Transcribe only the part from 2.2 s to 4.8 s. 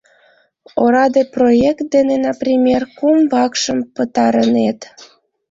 например, кум вакшым пытарынет!